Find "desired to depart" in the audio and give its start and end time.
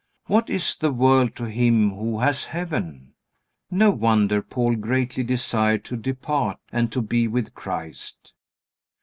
5.23-6.57